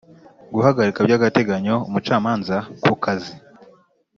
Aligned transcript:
guhagarika 0.53 0.99
by 1.05 1.13
agateganyo 1.17 1.75
umucamanza 1.87 2.55
ku 2.83 2.93
kazi 3.03 3.33